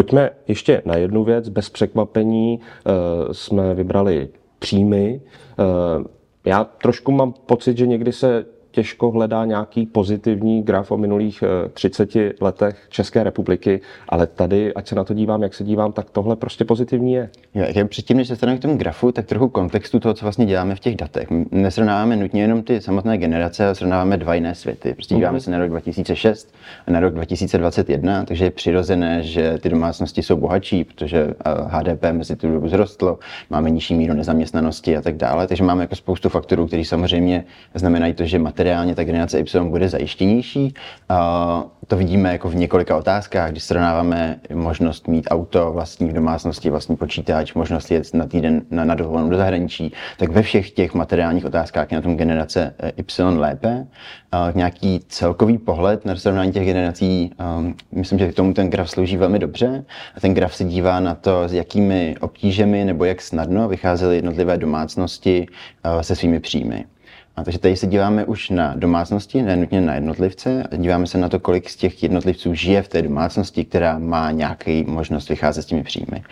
Pojďme 0.00 0.30
ještě 0.48 0.82
na 0.84 0.96
jednu 0.96 1.24
věc. 1.24 1.48
Bez 1.48 1.68
překvapení 1.68 2.60
eh, 2.60 3.34
jsme 3.34 3.74
vybrali 3.74 4.28
příjmy. 4.58 5.20
Eh, 5.58 6.04
já 6.44 6.64
trošku 6.64 7.12
mám 7.12 7.32
pocit, 7.32 7.78
že 7.78 7.86
někdy 7.86 8.12
se 8.12 8.46
těžko 8.70 9.10
hledá 9.10 9.44
nějaký 9.44 9.86
pozitivní 9.86 10.62
graf 10.62 10.90
o 10.90 10.96
minulých 10.96 11.44
30 11.72 12.16
eh, 12.16 12.32
letech 12.40 12.86
České 12.88 13.24
republiky, 13.24 13.80
ale 14.08 14.26
tady, 14.26 14.74
ať 14.74 14.88
se 14.88 14.94
na 14.94 15.04
to 15.04 15.14
dívám, 15.14 15.42
jak 15.42 15.54
se 15.54 15.64
dívám, 15.64 15.92
tak 15.92 16.10
tohle 16.10 16.36
prostě 16.36 16.64
pozitivní 16.64 17.12
je. 17.12 17.30
Jo, 17.54 17.64
jak 17.74 17.88
předtím, 17.88 18.16
než 18.16 18.28
se 18.28 18.36
staneme 18.36 18.58
k 18.58 18.62
tomu 18.62 18.76
grafu, 18.76 19.12
tak 19.12 19.26
trochu 19.26 19.48
kontextu 19.48 20.00
toho, 20.00 20.14
co 20.14 20.24
vlastně 20.24 20.46
děláme 20.46 20.74
v 20.74 20.80
těch 20.80 20.96
datech. 20.96 21.28
Nesrovnáváme 21.50 22.16
nutně 22.16 22.42
jenom 22.42 22.62
ty 22.62 22.80
samotné 22.80 23.18
generace, 23.18 23.64
ale 23.64 23.74
srovnáváme 23.74 24.16
dva 24.16 24.34
jiné 24.34 24.54
světy. 24.54 24.94
Prostě 24.94 25.14
díváme 25.14 25.38
mm-hmm. 25.38 25.42
se 25.42 25.50
na 25.50 25.58
rok 25.58 25.70
2006 25.70 26.54
a 26.86 26.90
na 26.90 27.00
rok 27.00 27.14
2021, 27.14 28.24
takže 28.24 28.44
je 28.44 28.50
přirozené, 28.50 29.22
že 29.22 29.58
ty 29.58 29.68
domácnosti 29.68 30.22
jsou 30.22 30.36
bohatší, 30.36 30.84
protože 30.84 31.34
HDP 31.66 32.04
eh, 32.04 32.12
mezi 32.12 32.36
tu 32.36 32.52
dobu 32.52 32.68
zrostlo, 32.68 33.18
máme 33.50 33.70
nižší 33.70 33.94
míru 33.94 34.14
nezaměstnanosti 34.14 34.96
a 34.96 35.02
tak 35.02 35.16
dále, 35.16 35.46
takže 35.46 35.64
máme 35.64 35.82
jako 35.82 35.96
spoustu 35.96 36.28
faktorů, 36.28 36.66
které 36.66 36.84
samozřejmě 36.84 37.44
znamenají 37.74 38.14
to, 38.14 38.24
že 38.24 38.38
materiálně 38.60 38.94
ta 38.94 39.04
generace 39.04 39.38
Y 39.38 39.70
bude 39.70 39.88
zajištěnější. 39.88 40.74
To 41.86 41.96
vidíme 41.96 42.32
jako 42.32 42.48
v 42.48 42.54
několika 42.54 42.96
otázkách, 42.96 43.50
když 43.50 43.62
srovnáváme 43.62 44.40
možnost 44.54 45.08
mít 45.08 45.28
auto 45.30 45.72
vlastní 45.72 46.08
v 46.08 46.12
domácnosti, 46.12 46.70
vlastní 46.70 46.96
počítač, 46.96 47.54
možnost 47.54 47.90
jet 47.90 48.14
na 48.14 48.26
týden 48.26 48.62
na, 48.70 48.84
na 48.84 48.94
dovolenou 48.94 49.30
do 49.30 49.36
zahraničí, 49.36 49.92
tak 50.18 50.30
ve 50.30 50.42
všech 50.42 50.70
těch 50.70 50.94
materiálních 50.94 51.44
otázkách 51.44 51.90
je 51.92 51.96
na 51.96 52.02
tom 52.02 52.16
generace 52.16 52.74
eh, 52.78 52.92
Y 52.96 53.38
lépe. 53.38 53.86
Nějaký 54.54 55.00
celkový 55.08 55.58
pohled 55.58 56.04
na 56.04 56.16
srovnání 56.16 56.52
těch 56.52 56.64
generací, 56.64 57.30
um, 57.58 57.74
myslím, 57.92 58.18
že 58.18 58.32
k 58.32 58.34
tomu 58.34 58.54
ten 58.54 58.70
graf 58.70 58.90
slouží 58.90 59.16
velmi 59.16 59.38
dobře. 59.38 59.84
A 60.16 60.20
ten 60.20 60.34
graf 60.34 60.54
se 60.54 60.64
dívá 60.64 61.00
na 61.00 61.14
to, 61.14 61.48
s 61.48 61.52
jakými 61.52 62.16
obtížemi 62.20 62.84
nebo 62.84 63.04
jak 63.04 63.22
snadno 63.22 63.68
vycházely 63.68 64.16
jednotlivé 64.16 64.58
domácnosti 64.58 65.46
uh, 65.48 66.00
se 66.00 66.16
svými 66.16 66.40
příjmy. 66.40 66.84
A 67.40 67.44
takže 67.44 67.58
tady 67.58 67.76
se 67.76 67.86
díváme 67.86 68.24
už 68.24 68.50
na 68.50 68.74
domácnosti, 68.76 69.42
ne 69.42 69.56
nutně 69.56 69.80
na 69.80 69.94
jednotlivce. 69.94 70.64
Díváme 70.76 71.06
se 71.06 71.18
na 71.18 71.28
to, 71.28 71.40
kolik 71.40 71.70
z 71.70 71.76
těch 71.76 72.02
jednotlivců 72.02 72.54
žije 72.54 72.82
v 72.82 72.88
té 72.88 73.02
domácnosti, 73.02 73.64
která 73.64 73.98
má 73.98 74.30
nějaký 74.30 74.84
možnost 74.84 75.28
vycházet 75.28 75.62
s 75.62 75.66
těmi 75.66 75.82
příjmy. 75.82 76.22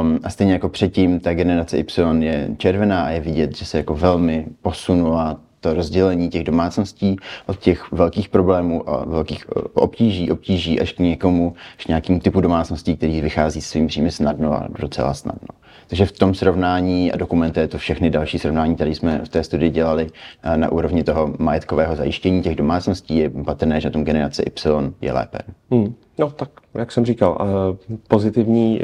Um, 0.00 0.20
a 0.22 0.30
stejně 0.30 0.52
jako 0.52 0.68
předtím, 0.68 1.20
ta 1.20 1.34
generace 1.34 1.78
Y 1.78 2.22
je 2.22 2.48
červená 2.56 3.02
a 3.02 3.08
je 3.10 3.20
vidět, 3.20 3.56
že 3.56 3.64
se 3.64 3.76
jako 3.76 3.94
velmi 3.94 4.46
posunula 4.62 5.40
to 5.60 5.74
rozdělení 5.74 6.28
těch 6.28 6.44
domácností 6.44 7.16
od 7.46 7.58
těch 7.58 7.92
velkých 7.92 8.28
problémů 8.28 8.90
a 8.90 9.04
velkých 9.04 9.46
eh, 9.56 9.60
obtíží, 9.74 10.30
obtíží 10.30 10.80
až 10.80 10.92
k 10.92 10.98
někomu, 10.98 11.54
až 11.78 11.84
k 11.84 11.88
nějakým 11.88 12.20
typu 12.20 12.40
domácností, 12.40 12.96
který 12.96 13.20
vychází 13.20 13.60
svým 13.60 13.86
příjmy 13.86 14.10
snadno 14.10 14.52
a 14.52 14.68
docela 14.78 15.14
snadno. 15.14 15.48
Takže 15.90 16.06
v 16.06 16.12
tom 16.12 16.34
srovnání 16.34 17.12
a 17.12 17.16
dokumentuje 17.16 17.68
to 17.68 17.78
všechny 17.78 18.10
další 18.10 18.38
srovnání, 18.38 18.74
které 18.74 18.90
jsme 18.90 19.20
v 19.24 19.28
té 19.28 19.44
studii 19.44 19.70
dělali 19.70 20.06
eh, 20.42 20.56
na 20.56 20.72
úrovni 20.72 21.04
toho 21.04 21.34
majetkového 21.38 21.96
zajištění 21.96 22.42
těch 22.42 22.56
domácností, 22.56 23.16
je 23.16 23.30
patrné, 23.30 23.80
že 23.80 23.90
tom 23.90 24.04
generace 24.04 24.42
Y 24.42 24.92
je 25.00 25.12
lépe. 25.12 25.38
Hmm. 25.70 25.94
No 26.18 26.30
tak, 26.30 26.48
jak 26.74 26.92
jsem 26.92 27.04
říkal, 27.04 27.38
eh, 27.40 27.96
pozitivní, 28.08 28.80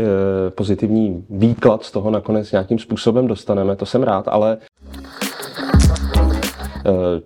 pozitivní 0.54 1.24
výklad 1.30 1.84
z 1.84 1.90
toho 1.90 2.10
nakonec 2.10 2.52
nějakým 2.52 2.78
způsobem 2.78 3.26
dostaneme, 3.26 3.76
to 3.76 3.86
jsem 3.86 4.02
rád, 4.02 4.28
ale 4.28 4.58
Eh, 5.22 5.25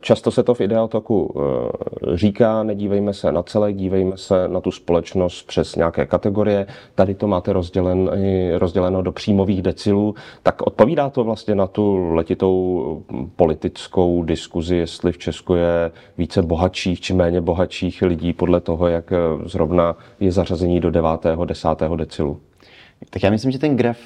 často 0.01 0.31
se 0.31 0.43
to 0.43 0.55
v 0.55 0.61
Idealtoku 0.61 1.35
eh, 1.37 2.17
říká, 2.17 2.63
nedívejme 2.63 3.15
se 3.15 3.33
na 3.33 3.43
celé, 3.43 3.73
dívejme 3.73 4.17
se 4.17 4.49
na 4.49 4.61
tu 4.61 4.71
společnost 4.71 5.43
přes 5.47 5.77
nějaké 5.77 6.07
kategorie. 6.07 6.67
Tady 6.95 7.15
to 7.15 7.29
máte 7.29 7.53
rozdělen, 7.53 8.11
rozděleno 8.59 9.03
do 9.03 9.13
příjmových 9.13 9.63
decilů. 9.63 10.15
Tak 10.43 10.63
odpovídá 10.67 11.11
to 11.11 11.25
vlastně 11.25 11.55
na 11.55 11.67
tu 11.67 12.13
letitou 12.15 13.03
politickou 13.37 14.23
diskuzi, 14.23 14.77
jestli 14.77 15.13
v 15.13 15.19
Česku 15.19 15.55
je 15.55 15.91
více 16.19 16.43
bohatších 16.43 17.01
či 17.01 17.15
méně 17.15 17.41
bohatších 17.41 18.03
lidí 18.03 18.33
podle 18.33 18.61
toho, 18.61 18.89
jak 18.89 19.13
eh, 19.13 19.17
zrovna 19.45 19.97
je 20.21 20.33
zařazení 20.33 20.81
do 20.81 20.91
9. 20.91 21.11
10. 21.45 21.69
decilu. 21.97 22.41
Tak 23.11 23.23
já 23.23 23.31
myslím, 23.31 23.51
že 23.51 23.59
ten 23.59 23.77
graf 23.77 23.99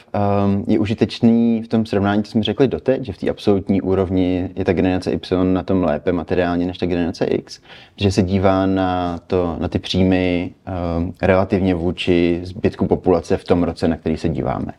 um, 0.46 0.64
je 0.68 0.78
užitečný 0.78 1.62
v 1.62 1.68
tom 1.68 1.86
srovnání, 1.86 2.22
co 2.22 2.30
jsme 2.30 2.42
řekli 2.42 2.68
doteď, 2.68 3.04
že 3.04 3.12
v 3.12 3.18
té 3.18 3.30
absolutní 3.30 3.82
úrovni 3.82 4.50
je 4.56 4.64
ta 4.64 4.72
generace 4.72 5.12
Y 5.12 5.52
na 5.52 5.62
tom 5.62 5.84
lépe 5.84 6.12
materiálně 6.12 6.66
než 6.66 6.78
ta 6.78 6.86
generace 6.86 7.24
X, 7.24 7.60
že 7.96 8.12
se 8.12 8.22
dívá 8.22 8.66
na, 8.66 9.18
to, 9.26 9.56
na 9.58 9.68
ty 9.68 9.78
příjmy 9.78 10.54
um, 10.98 11.14
relativně 11.22 11.74
vůči 11.74 12.40
zbytku 12.42 12.86
populace 12.86 13.36
v 13.36 13.44
tom 13.44 13.62
roce, 13.62 13.88
na 13.88 13.96
který 13.96 14.16
se 14.16 14.28
díváme. 14.28 14.72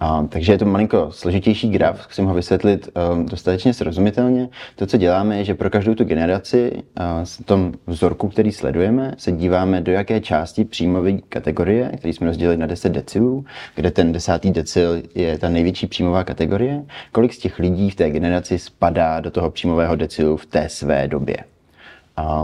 A, 0.00 0.26
takže 0.28 0.52
je 0.52 0.58
to 0.58 0.64
malinko 0.64 1.08
složitější 1.10 1.70
graf, 1.70 2.06
chci 2.06 2.22
ho 2.22 2.34
vysvětlit 2.34 2.88
um, 3.12 3.26
dostatečně 3.26 3.74
srozumitelně. 3.74 4.48
To, 4.76 4.86
co 4.86 4.96
děláme, 4.96 5.38
je, 5.38 5.44
že 5.44 5.54
pro 5.54 5.70
každou 5.70 5.94
tu 5.94 6.04
generaci 6.04 6.82
v 7.24 7.44
tom 7.44 7.72
vzorku, 7.86 8.28
který 8.28 8.52
sledujeme, 8.52 9.14
se 9.18 9.32
díváme, 9.32 9.80
do 9.80 9.92
jaké 9.92 10.20
části 10.20 10.64
příjmové 10.64 11.12
kategorie, 11.12 11.92
který 11.98 12.14
jsme 12.14 12.26
rozdělili 12.26 12.56
na 12.56 12.66
10 12.66 12.88
decilů, 12.88 13.44
kde 13.74 13.90
ten 13.90 14.12
desátý 14.12 14.50
decil 14.50 15.02
je 15.14 15.38
ta 15.38 15.48
největší 15.48 15.86
příjmová 15.86 16.24
kategorie, 16.24 16.84
kolik 17.12 17.34
z 17.34 17.38
těch 17.38 17.58
lidí 17.58 17.90
v 17.90 17.94
té 17.94 18.10
generaci 18.10 18.58
spadá 18.58 19.20
do 19.20 19.30
toho 19.30 19.50
příjmového 19.50 19.96
decilu 19.96 20.36
v 20.36 20.46
té 20.46 20.68
své 20.68 21.08
době. 21.08 21.36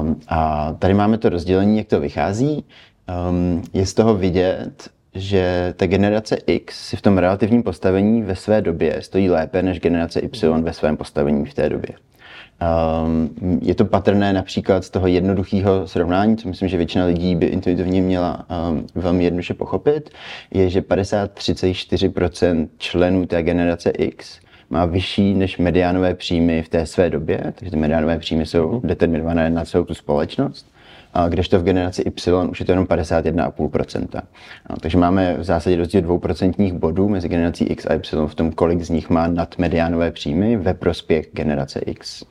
Um, 0.00 0.20
a 0.28 0.72
tady 0.78 0.94
máme 0.94 1.18
to 1.18 1.28
rozdělení, 1.28 1.78
jak 1.78 1.86
to 1.86 2.00
vychází. 2.00 2.64
Um, 3.30 3.62
je 3.72 3.86
z 3.86 3.94
toho 3.94 4.14
vidět, 4.14 4.90
že 5.14 5.74
ta 5.76 5.86
generace 5.86 6.36
X 6.46 6.88
si 6.88 6.96
v 6.96 7.02
tom 7.02 7.18
relativním 7.18 7.62
postavení 7.62 8.22
ve 8.22 8.36
své 8.36 8.60
době 8.60 9.02
stojí 9.02 9.30
lépe 9.30 9.62
než 9.62 9.80
generace 9.80 10.20
Y 10.20 10.62
ve 10.62 10.72
svém 10.72 10.96
postavení 10.96 11.46
v 11.46 11.54
té 11.54 11.68
době. 11.68 11.90
Um, 13.04 13.58
je 13.62 13.74
to 13.74 13.84
patrné 13.84 14.32
například 14.32 14.84
z 14.84 14.90
toho 14.90 15.06
jednoduchého 15.06 15.88
srovnání, 15.88 16.36
co 16.36 16.48
myslím, 16.48 16.68
že 16.68 16.76
většina 16.76 17.04
lidí 17.04 17.36
by 17.36 17.46
intuitivně 17.46 18.02
měla 18.02 18.46
um, 18.70 18.86
velmi 18.94 19.24
jednoduše 19.24 19.54
pochopit, 19.54 20.10
je, 20.50 20.70
že 20.70 20.80
53,4% 20.80 22.68
členů 22.78 23.26
té 23.26 23.42
generace 23.42 23.90
X 23.90 24.40
má 24.70 24.84
vyšší 24.84 25.34
než 25.34 25.58
mediánové 25.58 26.14
příjmy 26.14 26.62
v 26.62 26.68
té 26.68 26.86
své 26.86 27.10
době, 27.10 27.52
takže 27.54 27.70
ty 27.70 27.76
mediánové 27.76 28.18
příjmy 28.18 28.46
jsou 28.46 28.72
mhm. 28.72 28.88
determinované 28.88 29.50
na 29.50 29.64
celou 29.64 29.84
tu 29.84 29.94
společnost 29.94 30.71
kdežto 31.28 31.58
v 31.58 31.62
generaci 31.62 32.02
Y 32.02 32.50
už 32.50 32.60
je 32.60 32.66
to 32.66 32.72
jenom 32.72 32.84
51,5%. 32.84 34.22
No, 34.70 34.76
takže 34.80 34.98
máme 34.98 35.36
v 35.38 35.44
zásadě 35.44 35.76
rozdíl 35.76 36.00
2% 36.00 36.78
bodů 36.78 37.08
mezi 37.08 37.28
generací 37.28 37.64
X 37.64 37.86
a 37.86 37.94
Y 37.94 38.26
v 38.26 38.34
tom, 38.34 38.52
kolik 38.52 38.82
z 38.82 38.90
nich 38.90 39.10
má 39.10 39.26
nadmediánové 39.26 40.10
příjmy 40.10 40.56
ve 40.56 40.74
prospěch 40.74 41.28
generace 41.32 41.80
X. 41.80 42.24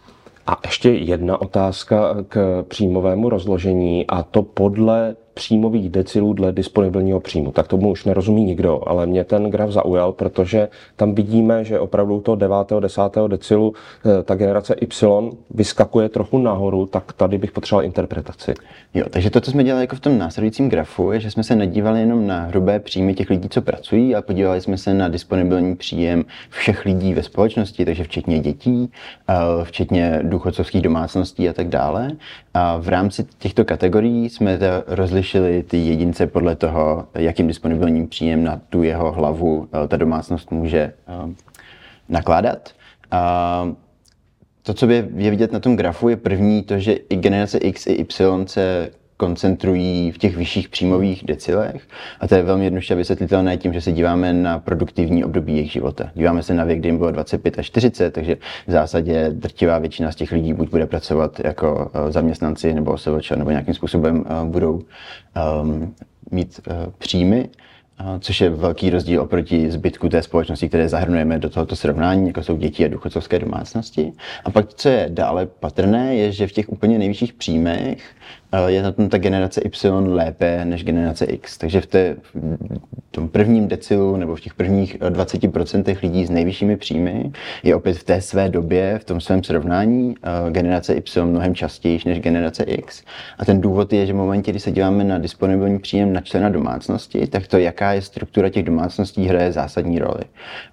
A 0.47 0.57
ještě 0.65 0.91
jedna 0.91 1.41
otázka 1.41 2.15
k 2.27 2.63
příjmovému 2.67 3.29
rozložení 3.29 4.07
a 4.07 4.23
to 4.23 4.41
podle 4.41 5.15
příjmových 5.33 5.89
decilů 5.89 6.33
dle 6.33 6.51
disponibilního 6.51 7.19
příjmu. 7.19 7.51
Tak 7.51 7.67
tomu 7.67 7.91
už 7.91 8.05
nerozumí 8.05 8.43
nikdo, 8.43 8.81
ale 8.87 9.05
mě 9.05 9.23
ten 9.23 9.49
graf 9.49 9.69
zaujal, 9.69 10.11
protože 10.11 10.69
tam 10.95 11.15
vidíme, 11.15 11.63
že 11.63 11.79
opravdu 11.79 12.21
to 12.21 12.35
9. 12.35 12.55
10. 12.79 13.01
decilu 13.27 13.73
eh, 14.05 14.23
ta 14.23 14.35
generace 14.35 14.75
Y 14.81 15.31
vyskakuje 15.49 16.09
trochu 16.09 16.37
nahoru, 16.37 16.85
tak 16.85 17.13
tady 17.13 17.37
bych 17.37 17.51
potřeboval 17.51 17.85
interpretaci. 17.85 18.53
Jo, 18.93 19.05
takže 19.09 19.29
to, 19.29 19.41
co 19.41 19.51
jsme 19.51 19.63
dělali 19.63 19.83
jako 19.83 19.95
v 19.95 19.99
tom 19.99 20.17
následujícím 20.17 20.69
grafu, 20.69 21.11
je, 21.11 21.19
že 21.19 21.31
jsme 21.31 21.43
se 21.43 21.55
nedívali 21.55 21.99
jenom 21.99 22.27
na 22.27 22.39
hrubé 22.39 22.79
příjmy 22.79 23.13
těch 23.13 23.29
lidí, 23.29 23.49
co 23.49 23.61
pracují, 23.61 24.15
a 24.15 24.21
podívali 24.21 24.61
jsme 24.61 24.77
se 24.77 24.93
na 24.93 25.07
disponibilní 25.07 25.75
příjem 25.75 26.25
všech 26.49 26.85
lidí 26.85 27.13
ve 27.13 27.23
společnosti, 27.23 27.85
takže 27.85 28.03
včetně 28.03 28.39
dětí, 28.39 28.91
eh, 29.29 29.33
včetně 29.63 30.19
důchodcovských 30.23 30.81
domácností 30.81 31.49
a 31.49 31.53
tak 31.53 31.67
dále. 31.67 32.11
A 32.53 32.77
v 32.77 32.87
rámci 32.87 33.25
těchto 33.39 33.65
kategorií 33.65 34.29
jsme 34.29 34.57
to 34.57 34.65
rozlišili 34.87 35.20
ty 35.67 35.77
jedince 35.77 36.27
podle 36.27 36.55
toho, 36.55 37.07
jakým 37.13 37.47
disponibilním 37.47 38.07
příjem 38.07 38.43
na 38.43 38.61
tu 38.69 38.83
jeho 38.83 39.11
hlavu 39.11 39.67
eh, 39.73 39.87
ta 39.87 39.97
domácnost 39.97 40.51
může 40.51 40.79
eh, 40.79 41.33
nakládat. 42.09 42.69
A 43.11 43.73
to, 44.63 44.73
co 44.73 44.89
je 44.89 45.01
vidět 45.01 45.51
na 45.51 45.59
tom 45.59 45.75
grafu, 45.75 46.09
je 46.09 46.17
první 46.17 46.63
to, 46.63 46.79
že 46.79 46.93
i 46.93 47.15
generace 47.15 47.57
X 47.57 47.87
i 47.87 47.91
Y 47.91 48.47
se 48.47 48.91
koncentrují 49.21 50.11
v 50.11 50.17
těch 50.17 50.37
vyšších 50.37 50.69
příjmových 50.69 51.25
decilech. 51.25 51.81
A 52.19 52.27
to 52.27 52.35
je 52.35 52.43
velmi 52.43 52.63
jednoduše 52.63 52.95
vysvětlitelné 52.95 53.57
tím, 53.57 53.73
že 53.73 53.81
se 53.81 53.91
díváme 53.91 54.33
na 54.33 54.59
produktivní 54.59 55.23
období 55.23 55.53
jejich 55.55 55.71
života. 55.71 56.11
Díváme 56.15 56.43
se 56.43 56.53
na 56.53 56.63
věk, 56.63 56.79
kdy 56.79 56.87
jim 56.87 56.97
bylo 56.97 57.11
25 57.11 57.59
až 57.59 57.65
40, 57.65 58.13
takže 58.13 58.37
v 58.67 58.71
zásadě 58.71 59.29
drtivá 59.29 59.79
většina 59.79 60.11
z 60.11 60.15
těch 60.15 60.31
lidí 60.31 60.53
buď 60.53 60.69
bude 60.69 60.85
pracovat 60.85 61.39
jako 61.43 61.91
eh, 61.93 62.11
zaměstnanci 62.11 62.73
nebo 62.73 62.91
OSVČ, 62.91 63.31
nebo 63.31 63.51
nějakým 63.51 63.73
způsobem 63.73 64.25
eh, 64.25 64.45
budou 64.45 64.81
um, 65.61 65.95
mít 66.31 66.59
uh, 66.67 66.91
příjmy 66.97 67.49
což 68.19 68.41
je 68.41 68.49
velký 68.49 68.89
rozdíl 68.89 69.21
oproti 69.21 69.71
zbytku 69.71 70.09
té 70.09 70.23
společnosti, 70.23 70.67
které 70.67 70.89
zahrnujeme 70.89 71.39
do 71.39 71.49
tohoto 71.49 71.75
srovnání, 71.75 72.27
jako 72.27 72.43
jsou 72.43 72.57
děti 72.57 72.85
a 72.85 72.87
důchodcovské 72.87 73.39
domácnosti. 73.39 74.13
A 74.45 74.51
pak, 74.51 74.73
co 74.73 74.89
je 74.89 75.05
dále 75.09 75.45
patrné, 75.45 76.15
je, 76.15 76.31
že 76.31 76.47
v 76.47 76.51
těch 76.51 76.69
úplně 76.69 76.99
nejvyšších 76.99 77.33
příjmech 77.33 78.03
je 78.67 78.83
na 78.83 78.91
tom 78.91 79.09
ta 79.09 79.17
generace 79.17 79.61
Y 79.61 80.13
lépe 80.13 80.65
než 80.65 80.83
generace 80.83 81.25
X. 81.25 81.57
Takže 81.57 81.81
v, 81.81 81.85
té, 81.85 82.15
v 82.33 83.11
tom 83.11 83.29
prvním 83.29 83.67
decilu 83.67 84.17
nebo 84.17 84.35
v 84.35 84.41
těch 84.41 84.53
prvních 84.53 84.99
20% 84.99 85.83
eh, 85.87 85.97
lidí 86.01 86.25
s 86.25 86.29
nejvyššími 86.29 86.77
příjmy 86.77 87.31
je 87.63 87.75
opět 87.75 87.97
v 87.97 88.03
té 88.03 88.21
své 88.21 88.49
době, 88.49 88.99
v 88.99 89.05
tom 89.05 89.21
svém 89.21 89.43
srovnání 89.43 90.15
eh, 90.23 90.51
generace 90.51 90.93
Y 90.93 91.25
mnohem 91.25 91.55
častěji 91.55 91.99
než 92.05 92.19
generace 92.19 92.63
X. 92.63 93.03
A 93.39 93.45
ten 93.45 93.61
důvod 93.61 93.93
je, 93.93 94.05
že 94.05 94.13
v 94.13 94.15
momentě, 94.15 94.51
kdy 94.51 94.59
se 94.59 94.71
díváme 94.71 95.03
na 95.03 95.17
disponibilní 95.17 95.79
příjem 95.79 96.13
na 96.13 96.21
člena 96.21 96.49
domácnosti, 96.49 97.27
tak 97.27 97.47
to, 97.47 97.57
jaká 97.57 97.93
je 97.93 98.01
struktura 98.01 98.49
těch 98.49 98.63
domácností, 98.63 99.27
hraje 99.27 99.51
zásadní 99.51 99.99
roli. 99.99 100.23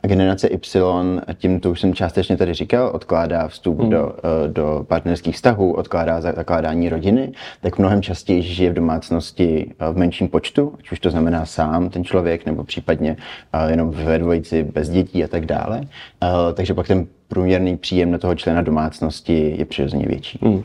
A 0.03 0.07
generace 0.07 0.49
Y, 0.49 1.21
tím 1.35 1.61
to 1.61 1.71
už 1.71 1.81
jsem 1.81 1.95
částečně 1.95 2.37
tady 2.37 2.55
říkal, 2.55 2.91
odkládá 2.95 3.49
vstup 3.49 3.81
hmm. 3.81 3.91
do, 3.91 4.13
do 4.47 4.85
partnerských 4.89 5.35
vztahů, 5.35 5.73
odkládá 5.73 6.21
zakládání 6.21 6.89
rodiny, 6.89 7.33
tak 7.71 7.79
mnohem 7.79 8.03
častěji 8.03 8.43
žije 8.43 8.71
v 8.71 8.75
domácnosti 8.75 9.75
eh, 9.79 9.93
v 9.93 9.97
menším 9.97 10.29
počtu, 10.29 10.75
ať 10.79 10.93
už 10.93 11.01
to 11.01 11.11
znamená 11.11 11.47
sám 11.47 11.91
ten 11.91 12.05
člověk, 12.05 12.47
nebo 12.47 12.65
případně 12.65 13.17
eh, 13.53 13.71
jenom 13.71 13.91
ve 13.91 14.19
dvojici 14.19 14.63
bez 14.63 14.89
dětí 14.89 15.25
a 15.25 15.29
tak 15.29 15.47
dále. 15.47 15.81
Eh, 16.23 16.29
takže 16.55 16.75
pak 16.75 16.87
ten 16.87 17.07
průměrný 17.29 17.77
příjem 17.77 18.11
na 18.11 18.19
toho 18.19 18.35
člena 18.35 18.63
domácnosti 18.63 19.55
je 19.59 19.65
přirozeně 19.65 20.07
větší. 20.07 20.39
Hmm. 20.43 20.63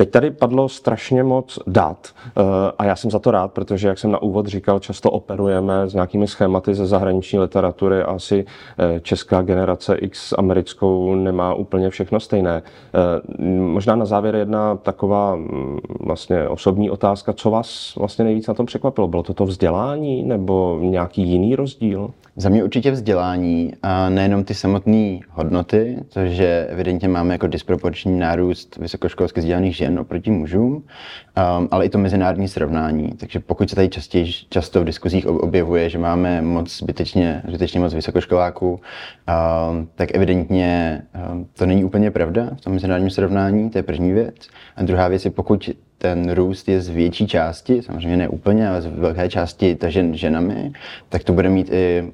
Teď 0.00 0.10
tady 0.10 0.30
padlo 0.30 0.68
strašně 0.68 1.22
moc 1.22 1.58
dat 1.66 2.08
eh, 2.26 2.42
a 2.78 2.84
já 2.84 2.96
jsem 2.96 3.10
za 3.10 3.18
to 3.18 3.30
rád, 3.30 3.52
protože, 3.52 3.88
jak 3.88 3.98
jsem 3.98 4.10
na 4.10 4.22
úvod 4.22 4.46
říkal, 4.46 4.78
často 4.78 5.10
operujeme 5.10 5.88
s 5.88 5.94
nějakými 5.94 6.26
schématy 6.26 6.74
ze 6.74 6.86
zahraniční 6.86 7.38
literatury 7.38 8.02
a 8.02 8.06
asi 8.06 8.44
eh, 8.78 9.00
česká 9.00 9.42
generace 9.42 9.94
X 9.94 10.28
s 10.28 10.38
americkou 10.38 11.14
nemá 11.14 11.54
úplně 11.54 11.90
všechno 11.90 12.20
stejné. 12.20 12.62
Eh, 12.62 13.48
možná 13.48 13.96
na 13.96 14.04
závěr 14.04 14.34
jedna 14.34 14.76
taková 14.76 15.36
mm, 15.36 15.78
vlastně 16.00 16.48
osobní 16.48 16.90
otázka, 16.90 17.32
co 17.32 17.50
vás 17.50 17.94
vlastně 17.98 18.24
nejvíc 18.24 18.46
na 18.46 18.54
tom 18.54 18.66
překvapilo? 18.66 19.08
Bylo 19.08 19.22
to 19.22 19.34
to 19.34 19.44
vzdělání 19.44 20.22
nebo 20.22 20.78
nějaký 20.82 21.22
jiný 21.22 21.56
rozdíl? 21.56 22.10
Za 22.36 22.48
mě 22.48 22.64
určitě 22.64 22.90
vzdělání 22.90 23.72
a 23.82 24.08
nejenom 24.08 24.44
ty 24.44 24.54
samotné 24.54 25.18
hodnoty, 25.30 25.98
což 26.08 26.40
evidentně 26.68 27.08
máme 27.08 27.34
jako 27.34 27.46
disproporční 27.46 28.18
nárůst 28.18 28.76
vysokoškolsky 28.76 29.40
vzdělaných 29.40 29.76
žen, 29.76 29.89
žen 29.90 29.98
oproti 29.98 30.30
mužům, 30.30 30.72
um, 30.72 31.68
ale 31.70 31.86
i 31.86 31.88
to 31.88 31.98
mezinárodní 31.98 32.48
srovnání. 32.48 33.12
Takže 33.16 33.40
pokud 33.40 33.70
se 33.70 33.76
tady 33.76 33.88
častěji, 33.88 34.32
často 34.48 34.80
v 34.80 34.84
diskuzích 34.84 35.26
objevuje, 35.26 35.90
že 35.90 35.98
máme 35.98 36.42
moc 36.42 36.78
zbytečně, 36.78 37.42
zbytečně 37.48 37.80
moc 37.80 37.94
vysokoškoláků, 37.94 38.70
um, 38.70 39.88
tak 39.94 40.14
evidentně 40.14 41.02
um, 41.32 41.46
to 41.58 41.66
není 41.66 41.84
úplně 41.84 42.10
pravda 42.10 42.50
v 42.56 42.60
tom 42.60 42.72
mezinárodním 42.72 43.10
srovnání, 43.10 43.70
to 43.70 43.78
je 43.78 43.82
první 43.82 44.12
věc. 44.12 44.48
A 44.76 44.82
druhá 44.82 45.08
věc 45.08 45.24
je, 45.24 45.30
pokud 45.30 45.70
ten 45.98 46.32
růst 46.32 46.68
je 46.68 46.80
z 46.80 46.88
větší 46.88 47.26
části, 47.26 47.82
samozřejmě 47.82 48.16
ne 48.16 48.28
úplně, 48.28 48.68
ale 48.68 48.82
z 48.82 48.86
velké 48.86 49.28
části 49.28 49.74
tažen 49.74 50.14
ženami, 50.14 50.72
tak 51.08 51.24
to 51.24 51.32
bude 51.32 51.48
mít 51.48 51.72
i 51.72 52.12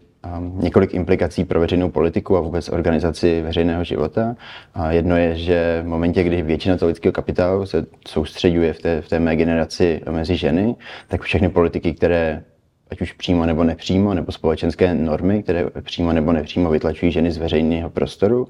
několik 0.55 0.95
implikací 0.95 1.45
pro 1.45 1.61
veřejnou 1.61 1.91
politiku 1.91 2.37
a 2.37 2.41
vůbec 2.41 2.69
organizaci 2.69 3.43
veřejného 3.43 3.85
života. 3.85 4.37
A 4.75 4.93
jedno 4.93 5.17
je, 5.17 5.37
že 5.37 5.81
v 5.85 5.87
momentě, 5.87 6.23
kdy 6.23 6.43
většina 6.43 6.77
toho 6.77 6.89
lidského 6.89 7.13
kapitálu 7.13 7.67
se 7.67 7.87
soustředuje 8.09 8.73
v 8.73 8.79
té, 8.79 9.03
v 9.03 9.09
té 9.09 9.21
mé 9.21 9.37
generaci 9.37 10.01
mezi 10.11 10.37
ženy, 10.37 10.75
tak 11.09 11.23
všechny 11.23 11.49
politiky, 11.49 11.95
které 11.95 12.43
ať 12.91 13.01
už 13.01 13.13
přímo 13.13 13.47
nebo 13.47 13.65
nepřímo, 13.65 14.15
nebo 14.15 14.33
společenské 14.33 14.95
normy, 14.95 15.43
které 15.43 15.67
přímo 15.81 16.13
nebo 16.13 16.33
nepřímo 16.33 16.71
vytlačují 16.71 17.13
ženy 17.13 17.31
z 17.31 17.39
veřejného 17.39 17.91
prostoru, 17.91 18.49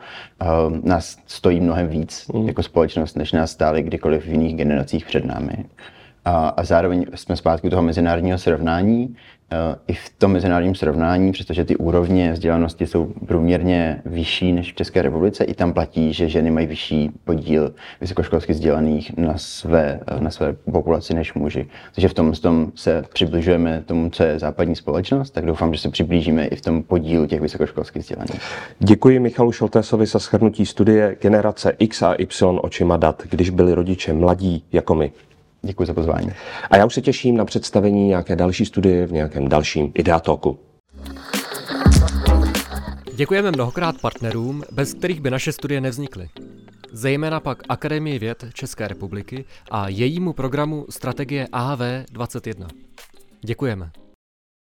nás 0.83 1.16
stojí 1.26 1.61
mnohem 1.61 1.88
víc 1.88 2.28
mm. 2.35 2.49
jako 2.49 2.62
společnost, 2.62 3.16
než 3.16 3.33
nás 3.33 3.50
stály 3.50 3.83
kdykoliv 3.83 4.25
v 4.25 4.28
jiných 4.28 4.56
generacích 4.56 5.06
před 5.06 5.25
námi. 5.25 5.64
A, 6.26 6.49
a 6.49 6.64
zároveň 6.64 7.06
jsme 7.14 7.37
zpátky 7.37 7.66
u 7.66 7.71
toho 7.71 7.83
mezinárodního 7.83 8.38
srovnání, 8.38 9.16
i 9.88 9.92
v 9.95 10.11
tom 10.18 10.33
mezinárodním 10.33 10.75
srovnání, 10.75 11.33
přestože 11.33 11.64
ty 11.64 11.76
úrovně 11.76 12.33
vzdělanosti 12.33 12.87
jsou 12.87 13.12
průměrně 13.26 14.02
vyšší 14.04 14.52
než 14.52 14.73
v 14.73 14.76
České 14.76 15.02
republice, 15.02 15.45
i 15.45 15.54
tam 15.54 15.73
platí, 15.73 16.12
že 16.12 16.28
ženy 16.28 16.50
mají 16.50 16.66
vyšší 16.66 17.11
podíl 17.25 17.75
vysokoškolsky 18.00 18.52
vzdělaných 18.52 19.16
na 19.16 19.35
své, 19.37 20.00
na 20.18 20.30
své 20.30 20.52
populaci 20.52 21.14
než 21.14 21.35
muži. 21.35 21.66
Takže 21.95 22.09
v 22.09 22.14
tom, 22.14 22.33
v 22.33 22.38
tom 22.38 22.73
se 22.75 23.04
přibližujeme 23.12 23.83
tomu, 23.87 24.11
co 24.11 24.23
je 24.23 24.38
západní 24.38 24.76
společnost, 24.76 25.30
tak 25.30 25.47
doufám, 25.47 25.75
že 25.75 25.80
se 25.80 25.90
přiblížíme 25.90 26.47
i 26.47 26.56
v 26.56 26.61
tom 26.61 26.83
podílu 26.83 27.26
těch 27.26 27.40
vysokoškolských 27.40 28.02
vzdělaných. 28.02 28.40
Děkuji 28.78 29.18
Michalu 29.18 29.52
Šoltésovi 29.52 30.06
za 30.06 30.18
shrnutí 30.18 30.66
studie 30.66 31.16
Generace 31.21 31.73
X 31.78 32.02
a 32.02 32.14
Y 32.14 32.59
očima 32.62 32.97
dat, 32.97 33.23
když 33.30 33.50
byli 33.50 33.75
rodiče 33.75 34.12
mladí 34.12 34.64
jako 34.73 34.95
my. 34.95 35.12
Děkuji 35.67 35.87
za 35.87 35.95
pozvání. 35.95 36.31
A 36.71 36.77
já 36.77 36.87
už 36.87 36.95
se 36.95 37.01
těším 37.01 37.37
na 37.37 37.45
představení 37.45 38.07
nějaké 38.07 38.37
další 38.37 38.65
studie 38.67 39.07
v 39.07 39.13
nějakém 39.13 39.49
dalším 39.49 39.93
Ideatoku. 39.95 40.59
Děkujeme 43.15 43.51
mnohokrát 43.51 44.01
partnerům, 44.01 44.63
bez 44.73 44.95
kterých 44.95 45.21
by 45.21 45.31
naše 45.31 45.53
studie 45.53 45.81
nevznikly. 45.81 46.29
Zejména 46.93 47.41
pak 47.41 47.63
Akademii 47.69 48.19
věd 48.19 48.45
České 48.53 48.89
republiky 48.89 49.45
a 49.71 49.89
jejímu 49.89 50.33
programu 50.33 50.87
Strategie 50.91 51.45
AV21. 51.45 52.67
Děkujeme. 53.41 53.91